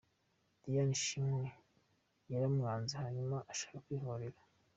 Diane 0.63 0.95
Shima 1.03 1.41
yaramwanze 2.31 2.93
hanyuma 3.03 3.37
ashaka 3.51 3.77
kwihorera. 3.85 4.39